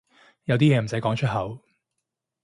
[0.45, 1.61] 有啲嘢唔使講出口